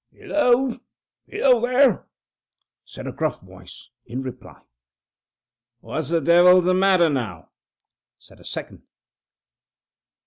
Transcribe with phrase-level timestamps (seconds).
[0.11, 0.79] "Hillo!
[1.27, 2.07] hillo, there!"
[2.83, 4.59] said a gruff voice, in reply.
[5.81, 7.49] "What the devil's the matter now!"
[8.17, 8.81] said a second.